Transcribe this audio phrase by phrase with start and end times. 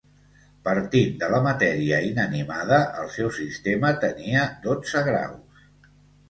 [0.67, 5.63] Partint de la matèria inanimada el seu sistema tenia dotze graus.